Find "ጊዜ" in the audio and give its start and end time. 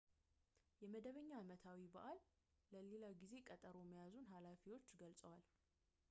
3.23-3.33